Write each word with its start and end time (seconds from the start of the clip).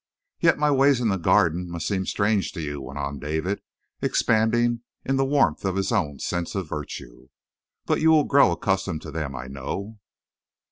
"Yet 0.39 0.57
my 0.57 0.71
ways 0.71 0.99
in 0.99 1.09
the 1.09 1.17
Garden 1.19 1.69
must 1.69 1.87
seem 1.87 2.07
strange 2.07 2.53
to 2.53 2.59
you," 2.63 2.81
went 2.81 2.97
on 2.97 3.19
David, 3.19 3.61
expanding 4.01 4.81
in 5.05 5.17
the 5.17 5.23
warmth 5.23 5.63
of 5.63 5.75
his 5.75 5.91
own 5.91 6.17
sense 6.17 6.55
of 6.55 6.67
virtue. 6.67 7.27
"But 7.85 8.01
you 8.01 8.09
will 8.09 8.23
grow 8.23 8.51
accustomed 8.51 9.03
to 9.03 9.11
them, 9.11 9.35
I 9.35 9.45
know." 9.45 9.99